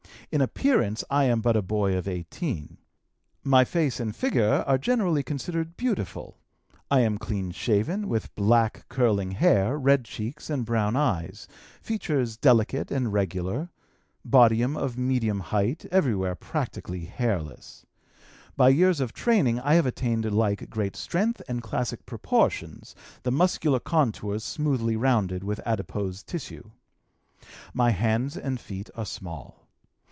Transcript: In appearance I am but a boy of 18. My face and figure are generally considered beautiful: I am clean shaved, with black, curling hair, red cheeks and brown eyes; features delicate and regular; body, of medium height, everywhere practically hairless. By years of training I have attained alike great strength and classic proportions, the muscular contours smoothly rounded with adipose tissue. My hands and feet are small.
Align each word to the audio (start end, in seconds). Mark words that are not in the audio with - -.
In 0.33 0.39
appearance 0.39 1.03
I 1.09 1.25
am 1.25 1.41
but 1.41 1.57
a 1.57 1.61
boy 1.61 1.93
of 1.97 2.07
18. 2.07 2.77
My 3.43 3.65
face 3.65 3.99
and 3.99 4.15
figure 4.15 4.63
are 4.65 4.77
generally 4.77 5.23
considered 5.23 5.75
beautiful: 5.75 6.37
I 6.89 7.01
am 7.01 7.17
clean 7.17 7.51
shaved, 7.51 8.05
with 8.05 8.33
black, 8.35 8.85
curling 8.87 9.31
hair, 9.31 9.77
red 9.77 10.05
cheeks 10.05 10.49
and 10.49 10.65
brown 10.65 10.95
eyes; 10.95 11.49
features 11.81 12.37
delicate 12.37 12.91
and 12.91 13.11
regular; 13.11 13.71
body, 14.23 14.61
of 14.61 14.97
medium 14.97 15.41
height, 15.41 15.83
everywhere 15.91 16.35
practically 16.35 17.03
hairless. 17.03 17.85
By 18.55 18.69
years 18.69 19.01
of 19.01 19.11
training 19.11 19.59
I 19.59 19.73
have 19.73 19.85
attained 19.85 20.25
alike 20.25 20.69
great 20.69 20.95
strength 20.95 21.41
and 21.49 21.61
classic 21.61 22.05
proportions, 22.05 22.95
the 23.23 23.31
muscular 23.31 23.81
contours 23.81 24.45
smoothly 24.45 24.95
rounded 24.95 25.43
with 25.43 25.59
adipose 25.65 26.23
tissue. 26.23 26.71
My 27.73 27.89
hands 27.91 28.37
and 28.37 28.61
feet 28.61 28.89
are 28.95 29.05
small. 29.05 29.57